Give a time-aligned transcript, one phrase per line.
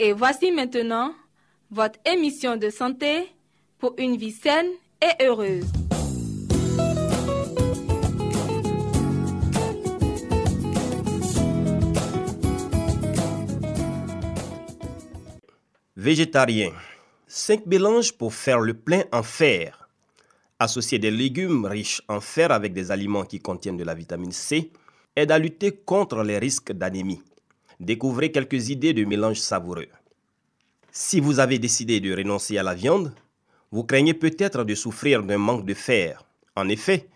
[0.00, 1.12] Et voici maintenant
[1.72, 3.26] votre émission de santé
[3.78, 4.68] pour une vie saine
[5.02, 5.66] et heureuse.
[15.96, 16.70] Végétarien.
[17.26, 19.88] 5 mélanges pour faire le plein en fer.
[20.60, 24.70] Associer des légumes riches en fer avec des aliments qui contiennent de la vitamine C
[25.16, 27.20] aide à lutter contre les risques d'anémie.
[27.80, 29.88] Découvrez quelques idées de mélanges savoureux.
[30.90, 33.14] Si vous avez décidé de renoncer à la viande,
[33.70, 36.24] vous craignez peut-être de souffrir d'un manque de fer.
[36.56, 37.08] En effet,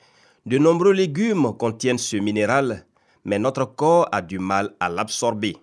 [0.47, 2.87] de nombreux légumes contiennent ce minéral,
[3.25, 5.57] mais notre corps a du mal à l'absorber.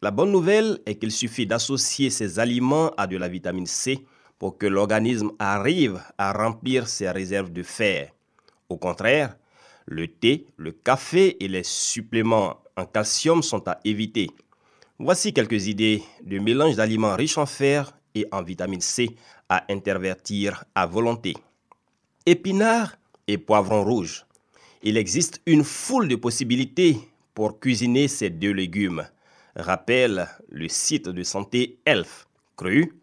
[0.00, 4.06] La bonne nouvelle est qu'il suffit d'associer ces aliments à de la vitamine C
[4.38, 8.10] pour que l'organisme arrive à remplir ses réserves de fer.
[8.68, 9.36] Au contraire,
[9.86, 14.30] le thé, le café et les suppléments en calcium sont à éviter.
[14.98, 19.10] Voici quelques idées de mélange d'aliments riches en fer et en vitamine C
[19.46, 21.34] à intervertir à volonté.
[22.24, 22.96] Épinards
[23.26, 24.24] et poivrons rouges.
[24.82, 26.96] Il existe une foule de possibilités
[27.34, 29.06] pour cuisiner ces deux légumes.
[29.54, 32.26] Rappelle le site de santé Elf.
[32.56, 32.94] Cru,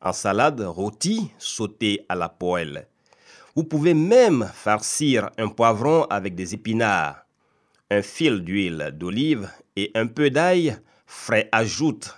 [0.00, 2.86] en salade rôti, sauté à la poêle.
[3.54, 7.26] Vous pouvez même farcir un poivron avec des épinards.
[7.90, 10.78] Un fil d'huile d'olive et un peu d'ail
[11.14, 12.14] frais ajoute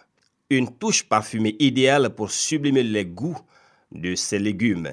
[0.50, 3.38] une touche parfumée idéale pour sublimer les goûts
[3.92, 4.90] de ces légumes.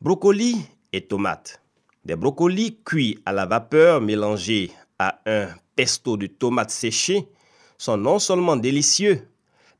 [0.00, 0.56] Brocoli
[0.92, 1.62] et tomates.
[2.04, 7.28] Des brocolis cuits à la vapeur mélangés à un pesto de tomates séchées
[7.78, 9.26] sont non seulement délicieux,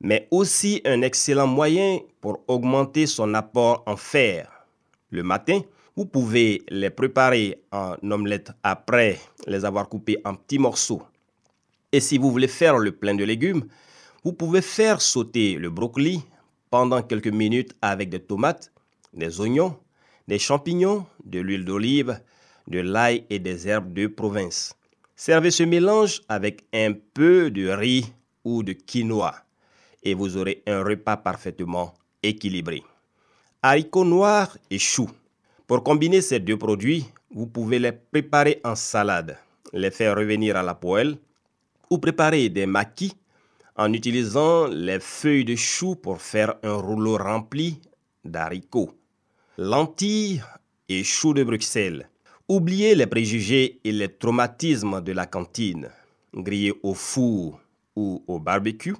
[0.00, 4.66] mais aussi un excellent moyen pour augmenter son apport en fer.
[5.10, 5.60] Le matin,
[5.96, 11.02] vous pouvez les préparer en omelette après les avoir coupés en petits morceaux.
[11.92, 13.64] Et si vous voulez faire le plein de légumes,
[14.22, 16.22] vous pouvez faire sauter le brocoli
[16.70, 18.70] pendant quelques minutes avec des tomates,
[19.12, 19.76] des oignons,
[20.28, 22.20] des champignons, de l'huile d'olive,
[22.68, 24.74] de l'ail et des herbes de province.
[25.16, 28.12] Servez ce mélange avec un peu de riz
[28.44, 29.34] ou de quinoa
[30.02, 32.84] et vous aurez un repas parfaitement équilibré.
[33.62, 35.10] Haricots noirs et choux.
[35.66, 39.36] Pour combiner ces deux produits, vous pouvez les préparer en salade,
[39.72, 41.18] les faire revenir à la poêle
[41.90, 43.14] ou préparer des maquis
[43.76, 47.80] en utilisant les feuilles de chou pour faire un rouleau rempli
[48.24, 48.94] d'haricots.
[49.58, 50.42] Lentilles
[50.88, 52.08] et choux de Bruxelles.
[52.48, 55.88] Oubliez les préjugés et les traumatismes de la cantine.
[56.34, 57.60] Grillés au four
[57.96, 58.96] ou au barbecue,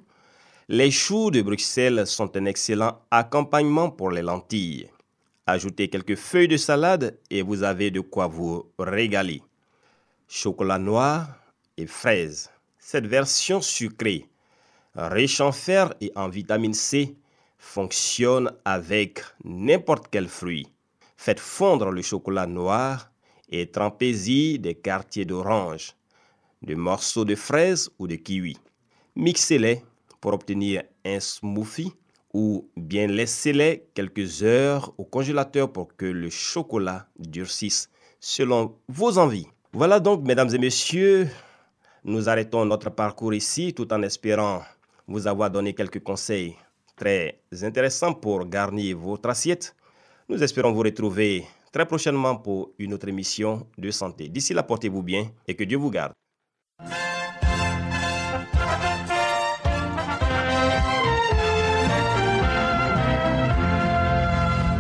[0.69, 4.89] les choux de Bruxelles sont un excellent accompagnement pour les lentilles.
[5.47, 9.43] Ajoutez quelques feuilles de salade et vous avez de quoi vous régaler.
[10.29, 11.29] Chocolat noir
[11.77, 12.51] et fraises.
[12.83, 14.27] Cette version sucrée,
[14.97, 17.15] riche en fer et en vitamine C,
[17.59, 20.67] fonctionne avec n'importe quel fruit.
[21.19, 23.13] Faites fondre le chocolat noir
[23.51, 25.95] et trempez-y des quartiers d'orange,
[26.63, 28.57] de morceaux de fraises ou de kiwi.
[29.15, 29.83] Mixez-les
[30.19, 31.93] pour obtenir un smoothie
[32.33, 37.91] ou bien laissez-les quelques heures au congélateur pour que le chocolat durcisse
[38.21, 39.49] selon vos envies.
[39.73, 41.29] Voilà donc, mesdames et messieurs,
[42.05, 44.63] nous arrêtons notre parcours ici tout en espérant
[45.07, 46.57] vous avoir donné quelques conseils
[46.97, 49.75] très intéressants pour garnir votre assiette.
[50.29, 54.29] Nous espérons vous retrouver très prochainement pour une autre émission de santé.
[54.29, 56.13] D'ici là, portez-vous bien et que Dieu vous garde.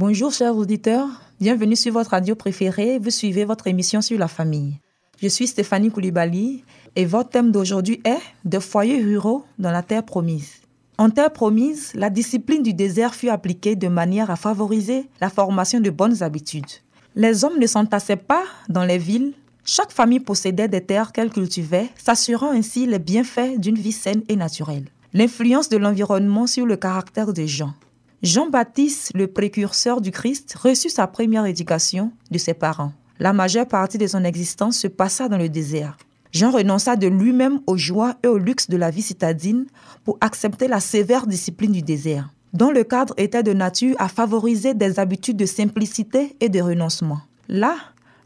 [0.00, 1.08] Bonjour chers auditeurs,
[1.40, 4.78] bienvenue sur votre radio préférée, vous suivez votre émission sur la famille.
[5.20, 6.64] Je suis Stéphanie Koulibaly
[6.96, 8.16] et votre thème d'aujourd'hui est
[8.46, 10.62] De foyers ruraux dans la terre promise.
[10.96, 15.80] En terre promise, la discipline du désert fut appliquée de manière à favoriser la formation
[15.80, 16.80] de bonnes habitudes.
[17.14, 19.34] Les hommes ne s'entassaient pas dans les villes,
[19.66, 24.36] chaque famille possédait des terres qu'elle cultivait, s'assurant ainsi les bienfaits d'une vie saine et
[24.36, 24.86] naturelle.
[25.12, 27.74] L'influence de l'environnement sur le caractère des gens.
[28.22, 32.92] Jean-Baptiste, le précurseur du Christ, reçut sa première éducation de ses parents.
[33.18, 35.96] La majeure partie de son existence se passa dans le désert.
[36.30, 39.64] Jean renonça de lui-même aux joies et au luxe de la vie citadine
[40.04, 44.74] pour accepter la sévère discipline du désert, dont le cadre était de nature à favoriser
[44.74, 47.22] des habitudes de simplicité et de renoncement.
[47.48, 47.76] Là,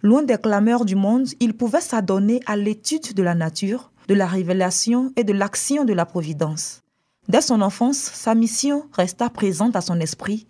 [0.03, 4.27] loin des clameurs du monde, il pouvait s'adonner à l'étude de la nature, de la
[4.27, 6.84] révélation et de l'action de la providence.
[7.29, 10.47] Dès son enfance, sa mission resta présente à son esprit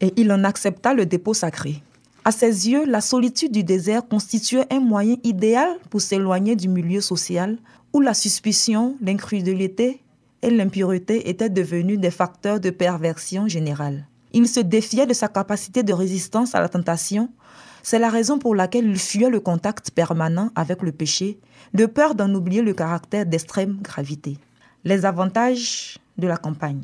[0.00, 1.82] et il en accepta le dépôt sacré.
[2.24, 7.00] À ses yeux, la solitude du désert constituait un moyen idéal pour s'éloigner du milieu
[7.00, 7.56] social
[7.94, 10.02] où la suspicion, l'incrédulité
[10.42, 14.06] et l'impureté étaient devenus des facteurs de perversion générale.
[14.34, 17.30] Il se défiait de sa capacité de résistance à la tentation.
[17.82, 21.38] C'est la raison pour laquelle il fuyait le contact permanent avec le péché,
[21.72, 24.36] de peur d'en oublier le caractère d'extrême gravité.
[24.84, 26.82] Les avantages de la campagne.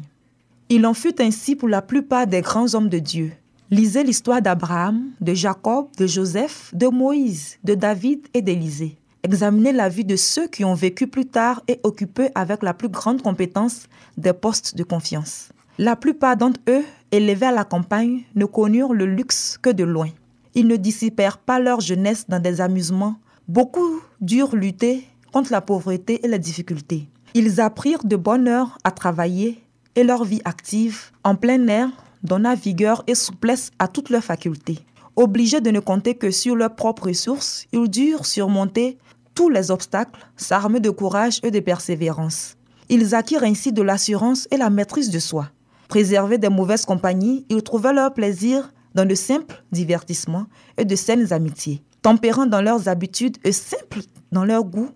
[0.68, 3.32] Il en fut ainsi pour la plupart des grands hommes de Dieu.
[3.70, 8.96] Lisez l'histoire d'Abraham, de Jacob, de Joseph, de Moïse, de David et d'Élisée.
[9.22, 12.88] Examinez la vie de ceux qui ont vécu plus tard et occupé avec la plus
[12.88, 13.88] grande compétence
[14.18, 15.48] des postes de confiance.
[15.78, 20.10] La plupart d'entre eux, élevés à la campagne, ne connurent le luxe que de loin.
[20.54, 23.16] Ils ne dissipèrent pas leur jeunesse dans des amusements.
[23.48, 27.08] Beaucoup durent lutter contre la pauvreté et les difficultés.
[27.36, 29.60] Ils apprirent de bonne heure à travailler
[29.96, 31.88] et leur vie active en plein air
[32.22, 34.78] donna vigueur et souplesse à toutes leurs facultés.
[35.16, 38.98] Obligés de ne compter que sur leurs propres ressources, ils durent surmonter
[39.34, 42.56] tous les obstacles, s'armer de courage et de persévérance.
[42.88, 45.50] Ils acquirent ainsi de l'assurance et la maîtrise de soi.
[45.88, 50.46] Préservés des mauvaises compagnies, ils trouvaient leur plaisir dans de simples divertissements
[50.78, 51.82] et de saines amitiés.
[52.00, 54.90] Tempérants dans leurs habitudes et simples dans leur goût,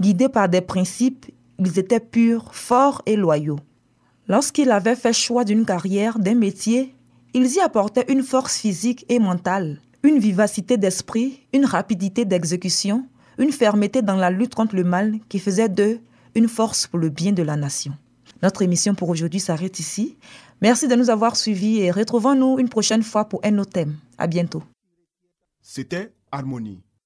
[0.00, 1.26] guidés par des principes
[1.58, 3.60] ils étaient purs, forts et loyaux.
[4.28, 6.94] Lorsqu'ils avaient fait choix d'une carrière, d'un métier,
[7.34, 13.06] ils y apportaient une force physique et mentale, une vivacité d'esprit, une rapidité d'exécution,
[13.38, 16.00] une fermeté dans la lutte contre le mal qui faisait d'eux
[16.34, 17.92] une force pour le bien de la nation.
[18.42, 20.16] Notre émission pour aujourd'hui s'arrête ici.
[20.60, 23.96] Merci de nous avoir suivis et retrouvons-nous une prochaine fois pour un autre thème.
[24.18, 24.62] À bientôt.
[25.60, 26.82] C'était Harmonie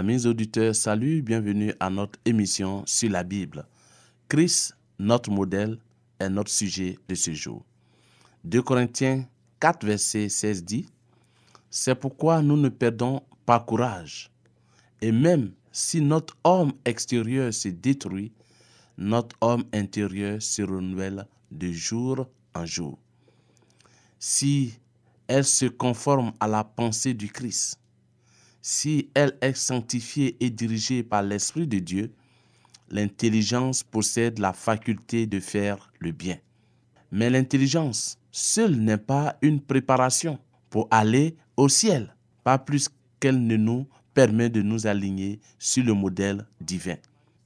[0.00, 3.66] Amis auditeurs, salut, bienvenue à notre émission sur la Bible.
[4.30, 5.78] Christ, notre modèle,
[6.18, 7.62] est notre sujet de ce jour.
[8.44, 9.26] 2 Corinthiens
[9.60, 10.86] 4, verset 16 dit,
[11.68, 14.30] C'est pourquoi nous ne perdons pas courage.
[15.02, 18.32] Et même si notre homme extérieur se détruit,
[18.96, 22.98] notre homme intérieur se renouvelle de jour en jour.
[24.18, 24.78] Si
[25.28, 27.79] elle se conforme à la pensée du Christ,
[28.62, 32.12] si elle est sanctifiée et dirigée par l'Esprit de Dieu,
[32.90, 36.38] l'intelligence possède la faculté de faire le bien.
[37.12, 40.38] Mais l'intelligence seule n'est pas une préparation
[40.68, 42.14] pour aller au ciel,
[42.44, 42.88] pas plus
[43.18, 46.96] qu'elle ne nous permet de nous aligner sur le modèle divin.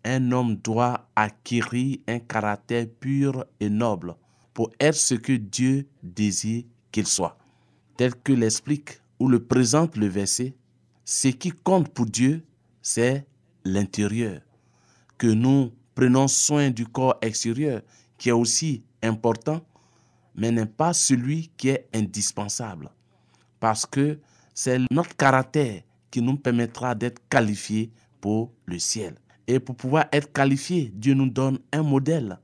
[0.04, 4.14] un homme doit acquérir un caractère pur et noble
[4.52, 7.38] pour être ce que Dieu désire qu'il soit.
[7.96, 10.54] Tel que l'explique ou le présente le verset,
[11.04, 12.44] ce qui compte pour Dieu,
[12.80, 13.26] c'est
[13.64, 14.40] l'intérieur.
[15.18, 17.82] Que nous prenons soin du corps extérieur,
[18.18, 19.60] qui est aussi important,
[20.34, 22.90] mais n'est pas celui qui est indispensable.
[23.60, 24.18] Parce que
[24.54, 29.16] c'est notre caractère qui nous permettra d'être qualifiés pour le ciel.
[29.46, 32.38] Et pour pouvoir être qualifiés, Dieu nous donne un modèle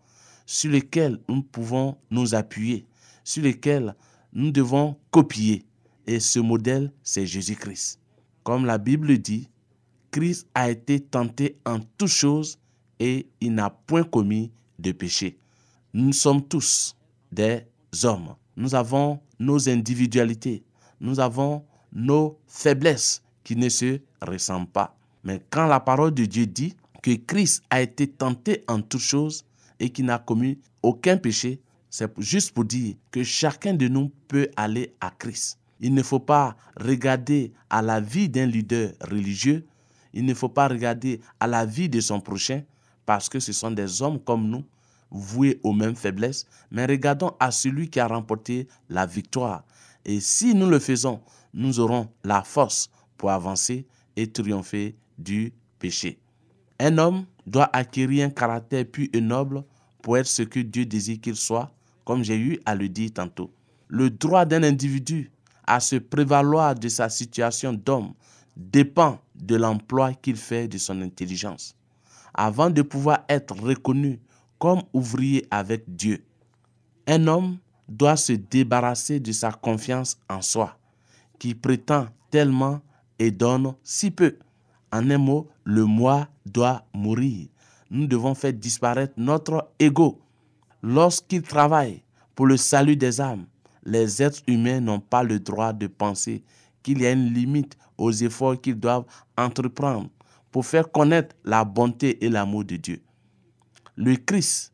[0.44, 2.86] sur lequel nous pouvons nous appuyer,
[3.24, 3.94] sur lequel
[4.32, 5.64] nous devons copier.
[6.06, 7.99] Et ce modèle, c'est Jésus-Christ.
[8.50, 9.48] Comme la Bible dit,
[10.10, 12.58] Christ a été tenté en toutes choses
[12.98, 15.38] et il n'a point commis de péché.
[15.94, 16.96] Nous sommes tous
[17.30, 17.60] des
[18.02, 18.34] hommes.
[18.56, 20.64] Nous avons nos individualités.
[21.00, 24.96] Nous avons nos faiblesses qui ne se ressemblent pas.
[25.22, 29.44] Mais quand la parole de Dieu dit que Christ a été tenté en toutes choses
[29.78, 34.50] et qu'il n'a commis aucun péché, c'est juste pour dire que chacun de nous peut
[34.56, 35.60] aller à Christ.
[35.80, 39.66] Il ne faut pas regarder à la vie d'un leader religieux,
[40.12, 42.62] il ne faut pas regarder à la vie de son prochain,
[43.06, 44.64] parce que ce sont des hommes comme nous,
[45.10, 49.64] voués aux mêmes faiblesses, mais regardons à celui qui a remporté la victoire.
[50.04, 51.20] Et si nous le faisons,
[51.52, 56.18] nous aurons la force pour avancer et triompher du péché.
[56.78, 59.64] Un homme doit acquérir un caractère pur et noble
[60.02, 61.72] pour être ce que Dieu désire qu'il soit,
[62.04, 63.52] comme j'ai eu à le dire tantôt.
[63.88, 65.30] Le droit d'un individu
[65.70, 68.12] à se prévaloir de sa situation d'homme
[68.56, 71.76] dépend de l'emploi qu'il fait de son intelligence.
[72.34, 74.18] Avant de pouvoir être reconnu
[74.58, 76.24] comme ouvrier avec Dieu,
[77.06, 77.58] un homme
[77.88, 80.76] doit se débarrasser de sa confiance en soi,
[81.38, 82.80] qui prétend tellement
[83.20, 84.38] et donne si peu.
[84.90, 87.46] En un mot, le moi doit mourir.
[87.92, 90.20] Nous devons faire disparaître notre ego.
[90.82, 92.02] Lorsqu'il travaille
[92.34, 93.46] pour le salut des âmes,
[93.84, 96.42] les êtres humains n'ont pas le droit de penser
[96.82, 99.04] qu'il y a une limite aux efforts qu'ils doivent
[99.36, 100.08] entreprendre
[100.50, 103.02] pour faire connaître la bonté et l'amour de Dieu.
[103.96, 104.72] Le Christ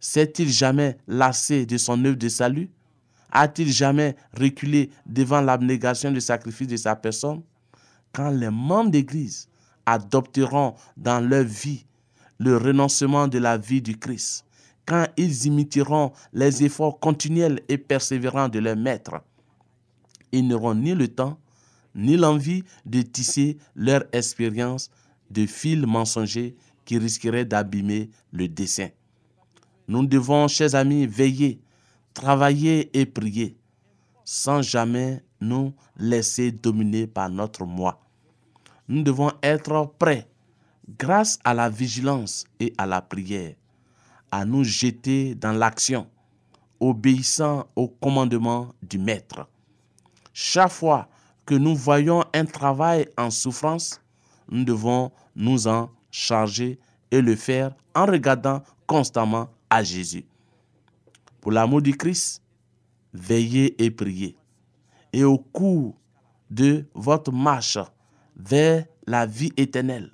[0.00, 2.70] s'est-il jamais lassé de son œuvre de salut?
[3.30, 7.42] A-t-il jamais reculé devant l'abnégation du sacrifice de sa personne?
[8.12, 9.48] Quand les membres d'Église
[9.86, 11.84] adopteront dans leur vie
[12.38, 14.44] le renoncement de la vie du Christ,
[14.86, 19.22] quand ils imiteront les efforts continuels et persévérants de leur maître,
[20.32, 21.38] ils n'auront ni le temps
[21.94, 24.90] ni l'envie de tisser leur expérience
[25.30, 28.88] de fils mensongers qui risqueraient d'abîmer le dessin.
[29.86, 31.60] Nous devons, chers amis, veiller,
[32.12, 33.56] travailler et prier,
[34.24, 38.00] sans jamais nous laisser dominer par notre moi.
[38.88, 40.28] Nous devons être prêts,
[40.98, 43.54] grâce à la vigilance et à la prière,
[44.34, 46.08] à nous jeter dans l'action,
[46.80, 49.48] obéissant au commandement du Maître.
[50.32, 51.08] Chaque fois
[51.46, 54.00] que nous voyons un travail en souffrance,
[54.48, 56.80] nous devons nous en charger
[57.12, 60.24] et le faire en regardant constamment à Jésus.
[61.40, 62.42] Pour l'amour du Christ,
[63.12, 64.36] veillez et priez.
[65.12, 65.94] Et au cours
[66.50, 67.78] de votre marche
[68.34, 70.10] vers la vie éternelle,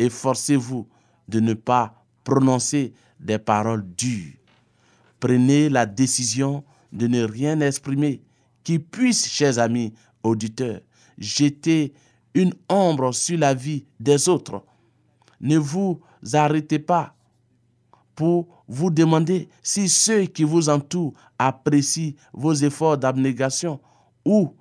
[0.00, 0.88] efforcez-vous
[1.28, 4.34] de ne pas prononcer des paroles dures.
[5.20, 8.22] Prenez la décision de ne rien exprimer
[8.64, 10.80] qui puisse, chers amis auditeurs,
[11.18, 11.92] jeter
[12.34, 14.64] une ombre sur la vie des autres.
[15.40, 16.00] Ne vous
[16.32, 17.14] arrêtez pas
[18.14, 23.80] pour vous demander si ceux qui vous entourent apprécient vos efforts d'abnégation
[24.24, 24.54] ou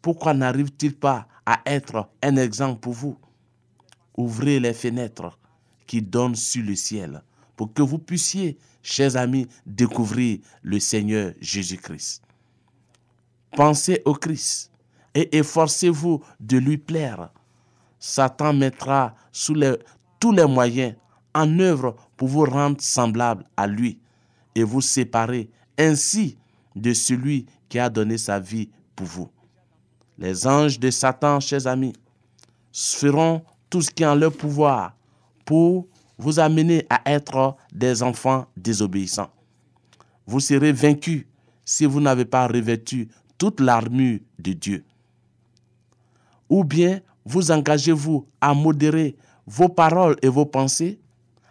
[0.00, 3.18] pourquoi n'arrive-t-il pas à être un exemple pour vous?
[4.16, 5.38] Ouvrez les fenêtres
[5.86, 7.22] qui donnent sur le ciel
[7.56, 12.22] pour que vous puissiez, chers amis, découvrir le Seigneur Jésus-Christ.
[13.52, 14.70] Pensez au Christ
[15.14, 17.30] et efforcez-vous de lui plaire.
[17.98, 19.54] Satan mettra sous
[20.20, 20.94] tous les moyens
[21.34, 23.98] en œuvre pour vous rendre semblable à lui
[24.54, 26.36] et vous séparer ainsi
[26.74, 29.28] de celui qui a donné sa vie pour vous.
[30.18, 31.94] Les anges de Satan, chers amis,
[32.72, 34.94] feront tout ce qui est en leur pouvoir
[35.44, 35.86] pour
[36.18, 39.30] vous amener à être des enfants désobéissants.
[40.26, 41.26] Vous serez vaincus
[41.64, 43.08] si vous n'avez pas revêtu
[43.38, 44.84] toute l'armure de Dieu.
[46.48, 50.98] Ou bien vous engagez-vous à modérer vos paroles et vos pensées,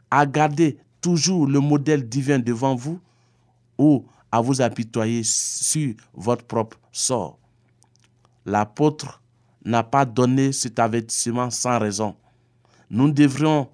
[0.09, 2.99] à garder toujours le modèle divin devant vous,
[3.77, 7.37] ou à vous apitoyer sur votre propre sort.
[8.45, 9.21] L'apôtre
[9.63, 12.15] n'a pas donné cet avertissement sans raison.
[12.89, 13.67] Nous devrions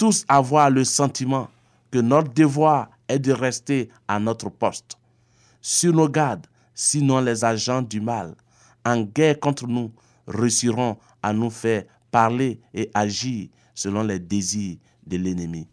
[0.00, 1.50] tous avoir le sentiment
[1.90, 4.96] que notre devoir est de rester à notre poste,
[5.60, 8.34] sur nos gardes, sinon les agents du mal,
[8.86, 9.92] en guerre contre nous,
[10.26, 15.68] réussiront à nous faire parler et agir selon les désirs de l'ennemi.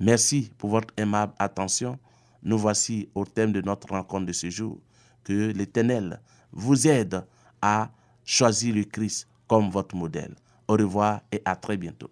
[0.00, 1.98] Merci pour votre aimable attention.
[2.42, 4.78] Nous voici au thème de notre rencontre de ce jour.
[5.24, 6.20] Que l'Éternel
[6.52, 7.24] vous aide
[7.62, 7.88] à
[8.22, 10.34] choisir le Christ comme votre modèle.
[10.68, 12.10] Au revoir et à très bientôt.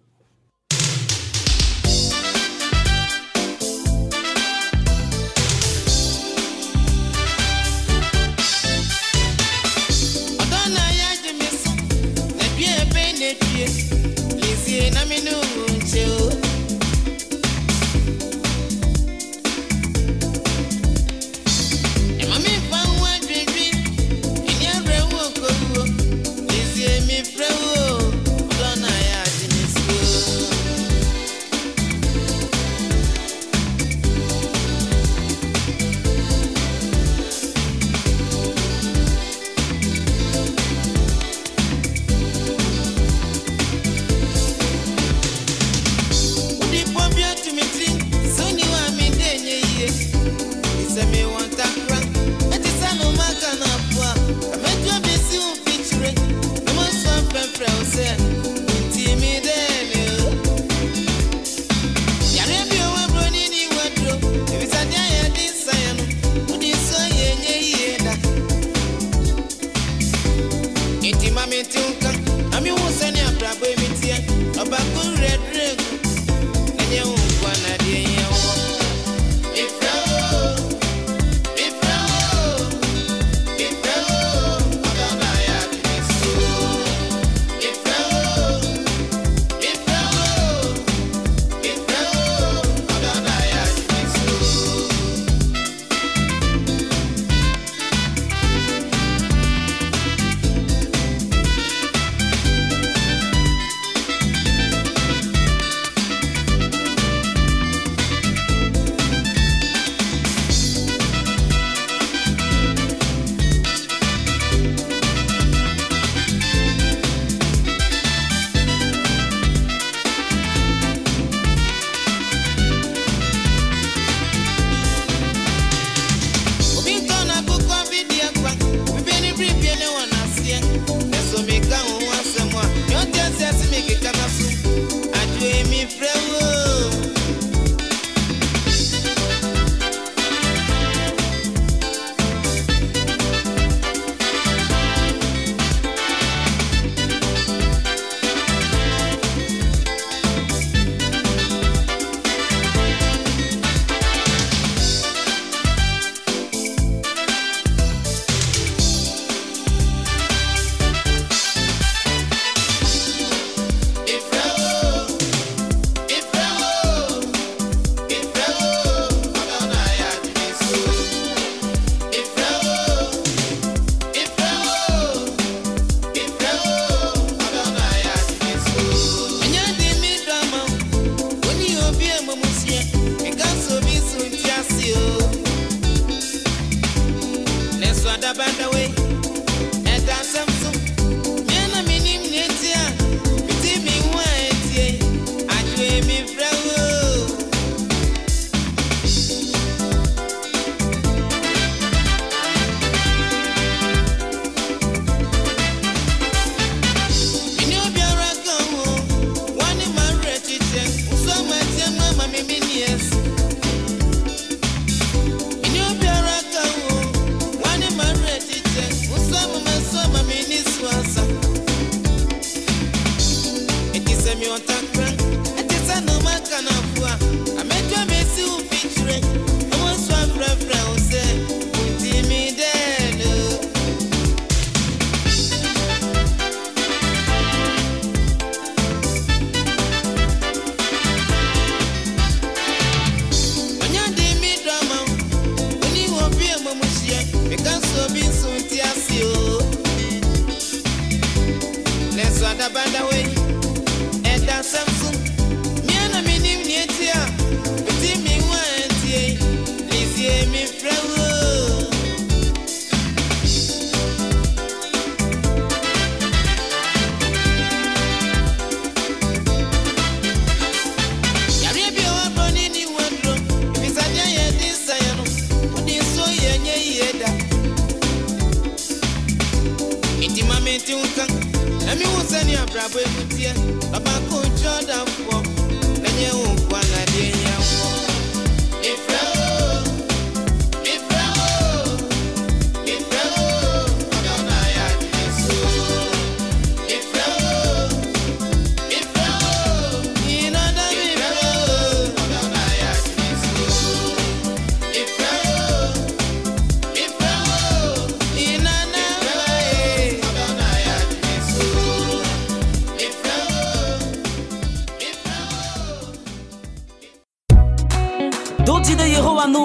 [318.85, 319.61] jide yehowa nu.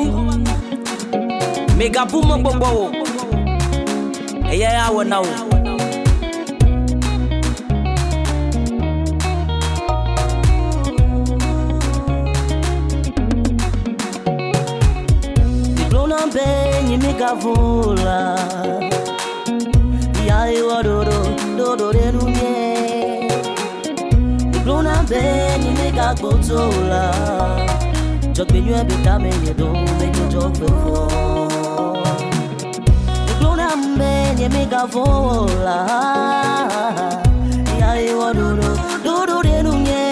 [1.79, 2.87] Megabu mɔ gbɔgbɔ o.
[4.53, 5.51] Eya ya wɔ na o.
[16.35, 18.39] benyi mikavula
[20.29, 21.19] yaiwa dodo
[21.59, 22.55] dodo renunye
[24.57, 27.03] ibluna benyi mikagbotola
[28.40, 31.09] Csak minyue bita me yedo me yo chok fe fo
[33.26, 35.79] Niklona mbe nye me vola
[37.81, 38.00] Ya
[38.33, 38.70] duro
[39.05, 40.07] duro de nu nye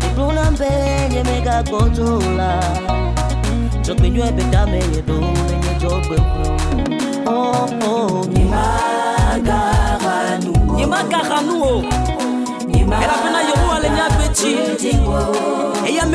[0.00, 0.70] Niklona mbe
[1.10, 2.50] nye me ka kotola
[3.82, 5.67] Chok minyue bita me yedo me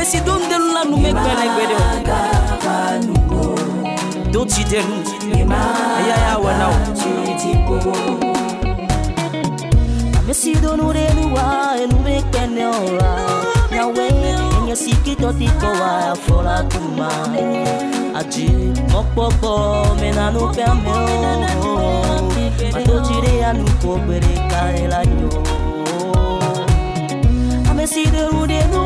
[0.04, 1.78] besi don delu la nu megbɛlɛ gbɛdɛ
[4.34, 4.96] don ti denu
[6.00, 6.76] eya ya wɛna o.
[10.28, 11.46] Mesi donu de nu wa
[11.82, 13.12] enu megbɛlɛ ɔra
[13.78, 17.08] yawe enye si kitɔ ti kɔ wa afɔla kuma
[18.20, 18.48] aji
[18.92, 19.52] mɔkpɔkpɔ
[20.02, 20.94] mena nu fɛ mɛ
[21.63, 21.74] o
[22.74, 25.32] matotsi ya nu kɔ gbɛdɛ ka ye la nyɔ.
[27.70, 28.53] Amesi donu.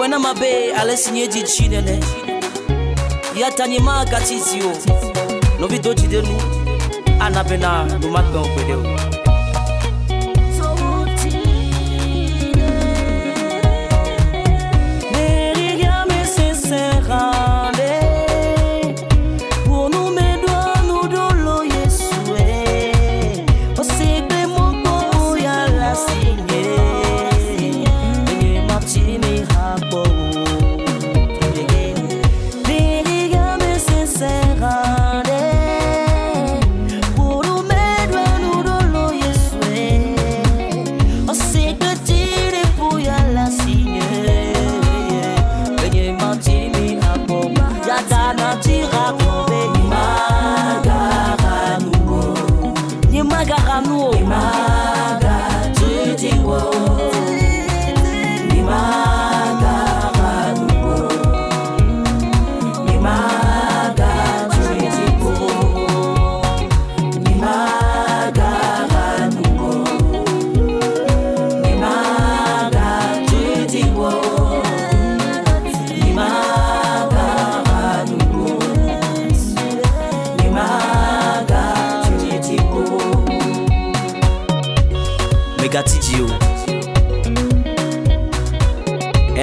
[0.00, 2.00] wena mabe alesinyeji cinene
[3.40, 4.72] yatanyima katizio
[5.60, 6.36] novidojidenu
[7.20, 9.09] anabena numatgbɛn kweleo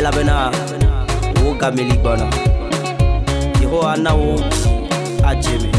[0.08, 0.36] labɛnna
[1.44, 2.26] wo gameli gbɔna
[3.62, 4.30] yehowa na wo
[5.30, 5.70] a jɛmɛ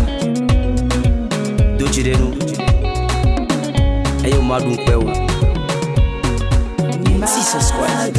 [1.79, 2.29] dotsirenu
[4.27, 5.07] eye ma dun kpɛ o
[7.33, 8.19] jesus christ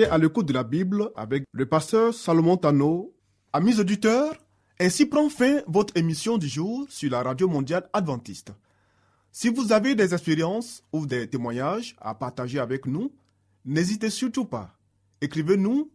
[0.00, 3.14] À l'écoute de la Bible avec le pasteur Salomon Tano.
[3.52, 4.34] Amis auditeurs,
[4.80, 8.54] ainsi prend fin votre émission du jour sur la radio mondiale adventiste.
[9.32, 13.12] Si vous avez des expériences ou des témoignages à partager avec nous,
[13.66, 14.78] n'hésitez surtout pas.
[15.20, 15.90] Écrivez-nous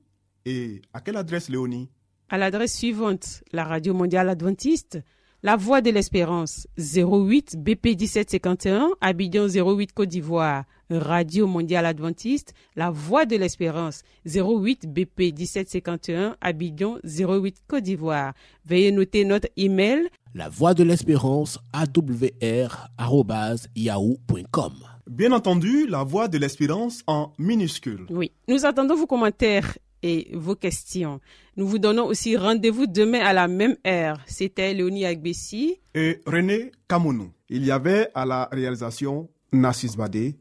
[0.46, 1.90] et à quelle adresse Léonie?
[2.30, 5.00] À l'adresse suivante, la Radio Mondiale Adventiste,
[5.42, 10.66] La Voix de l'Espérance, 08 BP 1751, Abidjan 08 Côte d'Ivoire.
[10.90, 18.34] Radio Mondiale Adventiste, La Voix de l'Espérance, 08 BP 1751, Abidjan 08 Côte d'Ivoire.
[18.66, 24.74] Veuillez noter notre email La voix de l'espérance awr@yahoo.com.
[25.10, 28.06] Bien entendu, la voix de l'espérance en minuscule.
[28.10, 31.20] Oui, nous attendons vos commentaires et vos questions.
[31.56, 34.20] Nous vous donnons aussi rendez-vous demain à la même heure.
[34.28, 35.80] C'était Léonie Agbessi.
[35.96, 37.32] Et René Kamounou.
[37.50, 40.36] Il y avait à la réalisation Nassis Badé.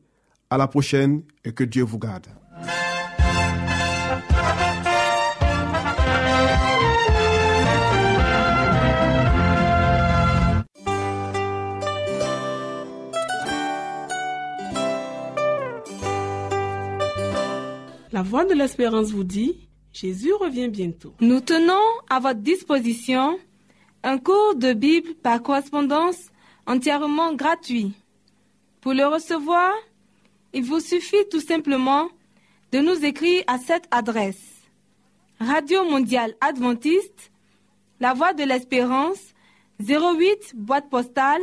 [0.48, 2.26] À la prochaine et que Dieu vous garde.
[18.12, 21.12] La voix de l'espérance vous dit, Jésus revient bientôt.
[21.20, 21.74] Nous tenons
[22.08, 23.38] à votre disposition
[24.02, 26.30] un cours de Bible par correspondance
[26.66, 27.92] entièrement gratuit.
[28.80, 29.72] Pour le recevoir,
[30.52, 32.08] il vous suffit tout simplement
[32.72, 34.42] de nous écrire à cette adresse.
[35.40, 37.30] Radio Mondiale Adventiste,
[38.00, 39.34] La Voix de l'Espérance,
[39.80, 41.42] 08 boîte postale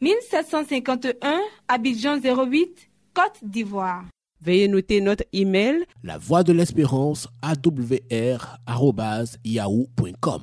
[0.00, 4.04] 1751 Abidjan 08 Côte d'Ivoire.
[4.40, 10.42] Veuillez noter notre email La voix de l'espérance awr@yahoo.com.